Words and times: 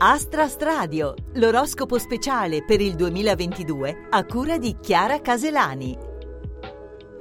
Astra 0.00 0.46
Stradio, 0.46 1.14
l'oroscopo 1.34 1.98
speciale 1.98 2.62
per 2.62 2.80
il 2.80 2.94
2022 2.94 4.06
a 4.10 4.24
cura 4.24 4.56
di 4.56 4.76
Chiara 4.80 5.20
Caselani. 5.20 5.98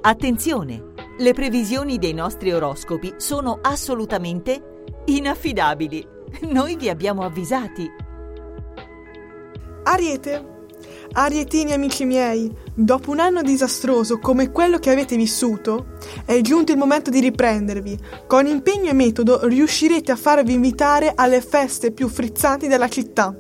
Attenzione! 0.02 0.94
Le 1.18 1.34
previsioni 1.34 1.98
dei 1.98 2.14
nostri 2.14 2.52
oroscopi 2.52 3.16
sono 3.18 3.58
assolutamente 3.64 4.84
inaffidabili. 5.06 6.08
Noi 6.52 6.76
vi 6.76 6.88
abbiamo 6.88 7.24
avvisati. 7.24 7.90
Ariete. 9.82 10.57
Arietini 11.12 11.74
amici 11.74 12.06
miei, 12.06 12.52
dopo 12.74 13.12
un 13.12 13.20
anno 13.20 13.42
disastroso 13.42 14.20
come 14.20 14.52
quello 14.52 14.78
che 14.78 14.92
avete 14.92 15.16
vissuto, 15.16 15.98
è 16.26 16.40
giunto 16.42 16.72
il 16.72 16.78
momento 16.78 17.10
di 17.10 17.20
riprendervi. 17.20 17.98
Con 18.28 18.46
impegno 18.46 18.90
e 18.90 18.94
metodo 18.94 19.46
riuscirete 19.48 20.12
a 20.12 20.16
farvi 20.16 20.54
invitare 20.54 21.14
alle 21.16 21.42
feste 21.42 21.92
più 21.92 22.08
frizzanti 22.08 22.68
della 22.68 22.88
città. 22.88 23.36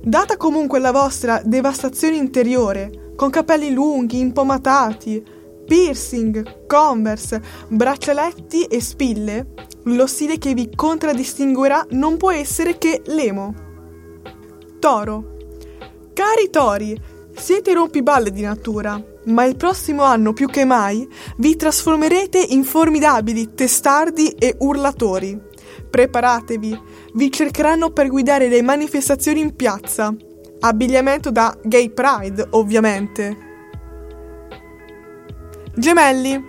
Data 0.00 0.36
comunque 0.36 0.78
la 0.78 0.92
vostra 0.92 1.40
devastazione 1.44 2.16
interiore, 2.16 3.12
con 3.16 3.30
capelli 3.30 3.72
lunghi, 3.72 4.18
impomatati, 4.18 5.22
piercing, 5.66 6.66
converse, 6.66 7.42
braccialetti 7.68 8.64
e 8.64 8.80
spille, 8.80 9.46
lo 9.84 10.06
stile 10.06 10.38
che 10.38 10.54
vi 10.54 10.70
contraddistinguerà 10.74 11.86
non 11.90 12.16
può 12.16 12.30
essere 12.30 12.78
che 12.78 13.02
l'emo. 13.06 13.54
Toro. 14.78 15.32
Cari 16.14 16.48
tori, 16.48 16.96
siete 17.34 17.72
rompiballe 17.72 18.30
di 18.30 18.42
natura, 18.42 19.02
ma 19.24 19.44
il 19.46 19.56
prossimo 19.56 20.04
anno 20.04 20.32
più 20.32 20.46
che 20.46 20.64
mai 20.64 21.08
vi 21.38 21.56
trasformerete 21.56 22.38
in 22.38 22.62
formidabili 22.62 23.52
testardi 23.54 24.28
e 24.28 24.54
urlatori. 24.60 25.36
Preparatevi, 25.90 26.80
vi 27.14 27.32
cercheranno 27.32 27.90
per 27.90 28.06
guidare 28.06 28.46
le 28.46 28.62
manifestazioni 28.62 29.40
in 29.40 29.56
piazza. 29.56 30.14
Abbigliamento 30.60 31.32
da 31.32 31.52
gay 31.64 31.90
pride, 31.90 32.46
ovviamente. 32.50 33.36
Gemelli, 35.74 36.40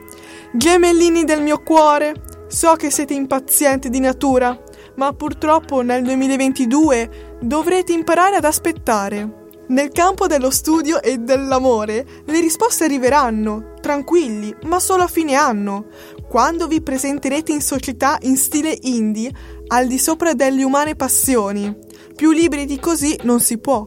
gemellini 0.53 1.23
del 1.23 1.41
mio 1.41 1.63
cuore, 1.63 2.13
so 2.47 2.75
che 2.75 2.91
siete 2.91 3.15
impazienti 3.15 3.89
di 3.89 3.99
natura, 3.99 4.55
ma 4.97 5.11
purtroppo 5.13 5.81
nel 5.81 6.03
2022 6.03 7.37
dovrete 7.41 7.93
imparare 7.93 8.35
ad 8.35 8.45
aspettare. 8.45 9.43
Nel 9.67 9.91
campo 9.91 10.27
dello 10.27 10.51
studio 10.51 11.01
e 11.01 11.17
dell'amore 11.17 12.05
le 12.25 12.39
risposte 12.39 12.83
arriveranno, 12.83 13.73
tranquilli, 13.81 14.55
ma 14.65 14.79
solo 14.79 15.03
a 15.03 15.07
fine 15.07 15.33
anno, 15.33 15.87
quando 16.29 16.67
vi 16.67 16.81
presenterete 16.81 17.51
in 17.51 17.61
società 17.61 18.17
in 18.21 18.37
stile 18.37 18.77
indie, 18.81 19.31
al 19.67 19.87
di 19.87 19.97
sopra 19.97 20.33
delle 20.33 20.63
umane 20.63 20.95
passioni. 20.95 21.75
Più 22.15 22.31
liberi 22.31 22.65
di 22.65 22.79
così 22.79 23.17
non 23.23 23.39
si 23.39 23.57
può. 23.57 23.85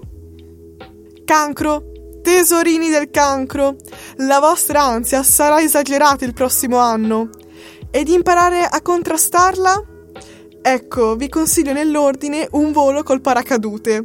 Cancro. 1.24 1.92
Tesorini 2.20 2.90
del 2.90 3.10
cancro, 3.10 3.76
la 4.16 4.38
vostra 4.38 4.82
ansia 4.82 5.22
sarà 5.22 5.62
esagerata 5.62 6.26
il 6.26 6.34
prossimo 6.34 6.76
anno. 6.76 7.30
Ed 7.90 8.08
imparare 8.08 8.64
a 8.64 8.82
contrastarla? 8.82 9.82
Ecco, 10.60 11.16
vi 11.16 11.30
consiglio 11.30 11.72
nell'ordine 11.72 12.46
un 12.50 12.72
volo 12.72 13.02
col 13.02 13.22
paracadute, 13.22 14.02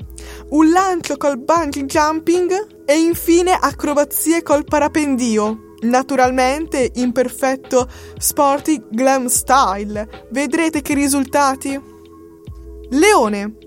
un 0.53 0.69
lancio 0.69 1.17
col 1.17 1.39
bungee 1.39 1.85
jumping 1.85 2.83
e 2.85 2.99
infine 2.99 3.57
acrobazie 3.59 4.43
col 4.43 4.63
parapendio. 4.63 5.71
Naturalmente 5.81 6.91
in 6.95 7.11
perfetto 7.11 7.89
sporty 8.17 8.81
glam 8.89 9.25
style. 9.25 10.27
Vedrete 10.29 10.81
che 10.81 10.93
risultati. 10.93 11.79
Leone. 12.89 13.57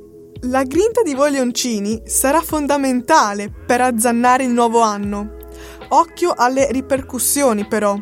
La 0.42 0.62
grinta 0.62 1.03
di 1.03 1.14
voi 1.14 1.33
leoncini 1.33 2.03
sarà 2.05 2.41
fondamentale 2.41 3.53
per 3.67 3.81
azzannare 3.81 4.45
il 4.45 4.51
nuovo 4.51 4.80
anno. 4.80 5.35
Occhio 5.89 6.33
alle 6.36 6.70
ripercussioni 6.70 7.67
però. 7.67 7.98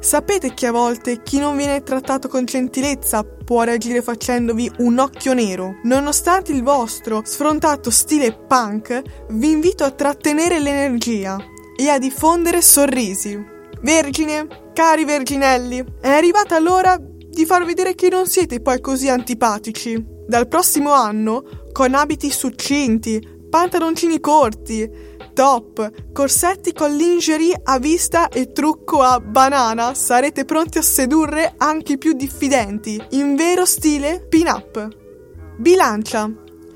Sapete 0.00 0.54
che 0.54 0.66
a 0.66 0.72
volte 0.72 1.22
chi 1.22 1.38
non 1.38 1.56
viene 1.56 1.82
trattato 1.82 2.28
con 2.28 2.44
gentilezza 2.44 3.24
può 3.24 3.62
reagire 3.62 4.00
facendovi 4.00 4.70
un 4.78 4.98
occhio 4.98 5.34
nero. 5.34 5.76
Nonostante 5.82 6.52
il 6.52 6.62
vostro 6.62 7.22
sfrontato 7.24 7.90
stile 7.90 8.32
punk, 8.32 9.02
vi 9.30 9.50
invito 9.50 9.84
a 9.84 9.90
trattenere 9.90 10.60
l'energia 10.60 11.36
e 11.76 11.88
a 11.88 11.98
diffondere 11.98 12.62
sorrisi. 12.62 13.56
Vergine, 13.80 14.46
cari 14.72 15.04
verginelli, 15.04 15.84
è 16.00 16.08
arrivata 16.08 16.58
l'ora 16.58 16.96
di 17.00 17.44
far 17.44 17.64
vedere 17.64 17.94
che 17.94 18.08
non 18.08 18.26
siete 18.26 18.60
poi 18.60 18.80
così 18.80 19.08
antipatici. 19.08 20.16
Dal 20.26 20.48
prossimo 20.48 20.92
anno, 20.92 21.42
con 21.72 21.94
abiti 21.94 22.30
succinti, 22.30 23.37
pantaloncini 23.48 24.20
corti, 24.20 24.90
top, 25.32 26.12
corsetti 26.12 26.72
con 26.72 26.94
lingerie 26.96 27.58
a 27.62 27.78
vista 27.78 28.28
e 28.28 28.52
trucco 28.52 29.02
a 29.02 29.20
banana, 29.20 29.94
sarete 29.94 30.44
pronti 30.44 30.78
a 30.78 30.82
sedurre 30.82 31.54
anche 31.56 31.92
i 31.92 31.98
più 31.98 32.12
diffidenti, 32.12 33.00
in 33.10 33.36
vero 33.36 33.64
stile 33.64 34.24
pin-up. 34.28 34.88
Bilancia. 35.56 36.30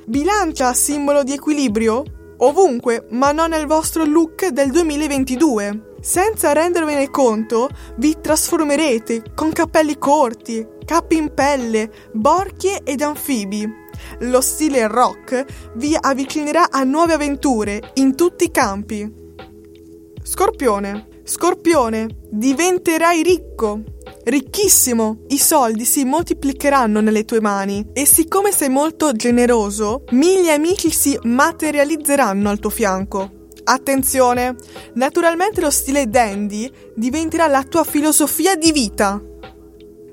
Bilancia 0.05 0.73
simbolo 0.75 1.23
di 1.23 1.33
equilibrio? 1.33 2.05
Ovunque, 2.39 3.07
ma 3.11 3.33
non 3.33 3.51
nel 3.51 3.67
vostro 3.67 4.05
look 4.05 4.47
del 4.49 4.71
2022. 4.71 5.91
Senza 6.01 6.53
rendervene 6.53 7.11
conto, 7.11 7.69
vi 7.97 8.17
trasformerete 8.21 9.33
con 9.35 9.53
capelli 9.53 9.99
corti, 9.99 10.67
capi 10.85 11.17
in 11.17 11.33
pelle, 11.33 11.91
borchie 12.13 12.81
ed 12.83 13.03
anfibi 13.03 13.82
lo 14.21 14.41
stile 14.41 14.87
rock 14.87 15.45
vi 15.75 15.97
avvicinerà 15.99 16.71
a 16.71 16.85
nuove 16.85 17.15
avventure 17.15 17.93
in 17.95 18.15
tutti 18.15 18.45
i 18.45 18.51
campi. 18.51 19.11
Scorpione. 20.23 21.09
Scorpione, 21.25 22.09
diventerai 22.31 23.23
ricco. 23.23 23.81
Ricchissimo! 24.25 25.23
I 25.29 25.39
soldi 25.39 25.85
si 25.85 26.05
moltiplicheranno 26.05 27.01
nelle 27.01 27.25
tue 27.25 27.41
mani 27.41 27.91
e 27.93 28.07
siccome 28.07 28.53
sei 28.53 28.69
molto 28.69 29.13
generoso, 29.13 30.05
mille 30.11 30.53
amici 30.53 30.91
si 30.91 31.19
materializzeranno 31.23 32.49
al 32.49 32.59
tuo 32.59 32.71
fianco. 32.71 33.49
Attenzione! 33.65 34.57
Naturalmente 34.95 35.61
lo 35.61 35.71
stile 35.71 36.09
dandy 36.09 36.71
diventerà 36.95 37.47
la 37.47 37.63
tua 37.63 37.85
filosofia 37.85 38.57
di 38.57 38.73
vita. 38.73 39.21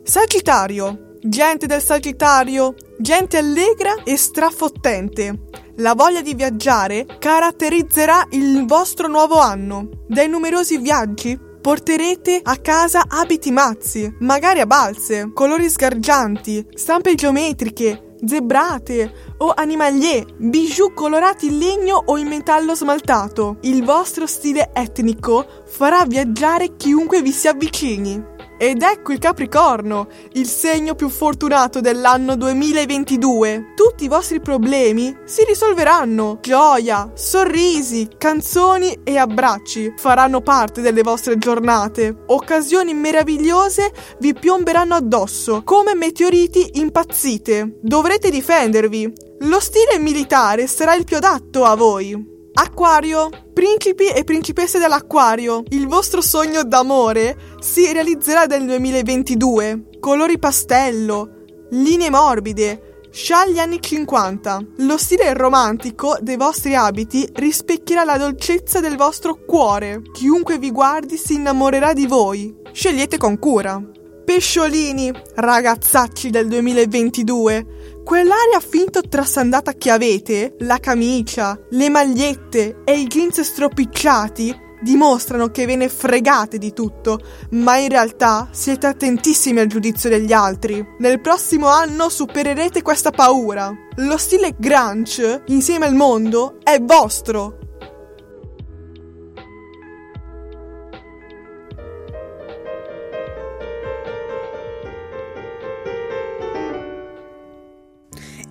Sagittario. 0.04 1.18
Gente 1.22 1.68
del 1.68 1.82
Sagittario, 1.82 2.74
gente 3.00 3.38
allegra 3.38 4.04
e 4.04 4.18
strafottente. 4.18 5.48
La 5.78 5.94
voglia 5.94 6.22
di 6.22 6.34
viaggiare 6.34 7.06
caratterizzerà 7.18 8.28
il 8.32 8.66
vostro 8.66 9.08
nuovo 9.08 9.40
anno. 9.40 9.88
Dai 10.08 10.28
numerosi 10.28 10.78
viaggi 10.78 11.40
porterete 11.62 12.42
a 12.44 12.58
casa 12.58 13.06
abiti 13.08 13.52
mazzi, 13.52 14.14
magari 14.20 14.60
a 14.60 14.66
balze, 14.66 15.32
colori 15.34 15.70
sgargianti, 15.70 16.68
stampe 16.74 17.16
geometriche, 17.16 18.16
zebrate 18.26 19.12
o 19.38 19.54
animalie, 19.56 20.26
bijou 20.38 20.94
colorati 20.94 21.48
in 21.48 21.58
legno 21.58 22.02
o 22.06 22.18
in 22.18 22.28
metallo 22.28 22.76
smaltato. 22.76 23.58
Il 23.62 23.84
vostro 23.86 24.28
stile 24.28 24.72
etnico 24.74 25.46
farà 25.66 26.04
viaggiare 26.06 26.76
chiunque 26.76 27.22
vi 27.22 27.32
si 27.32 27.48
avvicini. 27.48 28.38
Ed 28.62 28.82
ecco 28.82 29.14
il 29.14 29.20
Capricorno, 29.20 30.10
il 30.34 30.46
segno 30.46 30.94
più 30.94 31.08
fortunato 31.08 31.80
dell'anno 31.80 32.36
2022. 32.36 33.72
Tutti 33.74 34.04
i 34.04 34.10
vostri 34.10 34.42
problemi 34.42 35.16
si 35.24 35.46
risolveranno. 35.46 36.40
Gioia, 36.42 37.10
sorrisi, 37.14 38.10
canzoni 38.18 39.00
e 39.06 39.18
abbracci 39.18 39.94
faranno 39.96 40.42
parte 40.42 40.82
delle 40.82 41.04
vostre 41.04 41.38
giornate. 41.38 42.24
Occasioni 42.26 42.94
meravigliose 42.94 43.94
vi 44.20 44.34
piomberanno 44.34 44.96
addosso, 44.96 45.62
come 45.64 45.96
meteoriti 45.96 46.72
impazzite. 46.82 47.78
Dovrete 47.82 48.30
difendervi. 48.30 49.14
Lo 49.44 49.62
stile 49.62 49.98
militare 50.00 50.68
sarà 50.68 50.96
il 50.96 51.06
più 51.06 51.16
adatto 51.16 51.64
a 51.64 51.78
voi. 51.78 52.39
Acquario, 52.62 53.30
principi 53.54 54.10
e 54.10 54.26
principesse 54.26 54.80
dell'acquario, 54.80 55.64
il 55.70 55.88
vostro 55.88 56.20
sogno 56.20 56.62
d'amore 56.66 57.56
si 57.62 57.90
realizzerà 57.94 58.44
nel 58.44 58.66
2022. 58.66 59.92
Colori 60.02 60.38
pastello, 60.38 61.46
linee 61.70 62.10
morbide, 62.10 63.08
scialli 63.12 63.62
anni 63.62 63.82
50. 63.82 64.60
Lo 64.80 64.98
stile 64.98 65.34
romantico 65.34 66.18
dei 66.20 66.36
vostri 66.36 66.76
abiti 66.76 67.26
rispecchierà 67.36 68.04
la 68.04 68.18
dolcezza 68.18 68.82
del 68.82 68.98
vostro 68.98 69.40
cuore. 69.46 70.02
Chiunque 70.12 70.58
vi 70.58 70.72
guardi 70.72 71.16
si 71.16 71.36
innamorerà 71.36 71.94
di 71.94 72.08
voi. 72.08 72.54
Scegliete 72.74 73.18
con 73.18 73.40
cura. 73.40 73.82
Pesciolini, 74.26 75.12
ragazzacci 75.36 76.30
del 76.30 76.50
2022, 76.50 77.99
quell'aria 78.10 78.60
finto 78.60 79.02
trasandata 79.08 79.74
che 79.74 79.92
avete, 79.92 80.56
la 80.62 80.80
camicia, 80.80 81.56
le 81.70 81.90
magliette 81.90 82.82
e 82.84 82.98
i 82.98 83.06
jeans 83.06 83.40
stropicciati, 83.42 84.52
dimostrano 84.82 85.50
che 85.52 85.68
ve 85.68 85.76
ne 85.76 85.90
fregate 85.90 86.58
di 86.58 86.74
tutto, 86.74 87.20
ma 87.52 87.78
in 87.78 87.90
realtà 87.90 88.48
siete 88.50 88.88
attentissimi 88.88 89.60
al 89.60 89.68
giudizio 89.68 90.10
degli 90.10 90.34
altri. 90.34 90.84
Nel 90.98 91.22
prossimo 91.22 91.68
anno 91.68 92.10
supererete 92.10 92.82
questa 92.82 93.12
paura. 93.12 93.72
Lo 93.98 94.18
stile 94.18 94.56
grunge, 94.58 95.44
insieme 95.50 95.86
al 95.86 95.94
mondo, 95.94 96.58
è 96.64 96.82
vostro. 96.82 97.59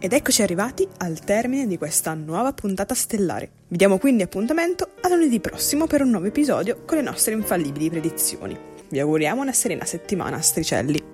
Ed 0.01 0.13
eccoci 0.13 0.43
arrivati 0.43 0.87
al 0.99 1.19
termine 1.19 1.67
di 1.67 1.77
questa 1.77 2.15
nuova 2.15 2.53
puntata 2.53 2.95
stellare. 2.95 3.51
Vi 3.67 3.77
diamo 3.77 3.99
quindi 3.99 4.23
appuntamento 4.23 4.91
a 5.01 5.09
lunedì 5.09 5.41
prossimo 5.41 5.89
per 5.89 6.03
un 6.03 6.11
nuovo 6.11 6.27
episodio 6.27 6.85
con 6.85 6.99
le 6.99 7.03
nostre 7.03 7.35
infallibili 7.35 7.91
predizioni. 7.91 8.57
Vi 8.89 9.01
auguriamo 9.01 9.41
una 9.41 9.53
serena 9.53 9.85
settimana, 9.85 10.41
stricelli. 10.41 11.08